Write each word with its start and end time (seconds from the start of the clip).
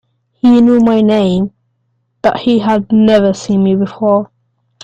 He 0.31 0.61
knew 0.61 0.79
my 0.79 1.01
name, 1.01 1.51
but 2.23 2.37
he 2.39 2.57
had 2.57 2.91
never 2.91 3.33
seen 3.35 3.61
me 3.63 3.75
before. 3.75 4.31